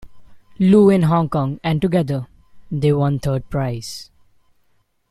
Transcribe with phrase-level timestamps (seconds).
[0.57, 2.25] Loo in Hong Kong, and together
[2.71, 4.09] they won third prize.